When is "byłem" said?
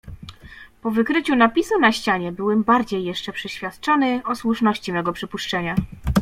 2.31-2.63